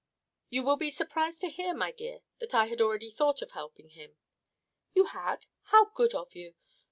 "You 0.49 0.63
will 0.63 0.77
be 0.77 0.89
surprised 0.89 1.41
to 1.41 1.47
hear, 1.49 1.75
my 1.75 1.91
dear, 1.91 2.21
that 2.39 2.55
I 2.55 2.65
had 2.65 2.81
already 2.81 3.11
thought 3.11 3.43
of 3.43 3.51
helping 3.51 3.89
him." 3.89 4.15
"You 4.95 5.03
had? 5.05 5.45
How 5.65 5.91
good 5.93 6.15
of 6.15 6.33
you. 6.35 6.55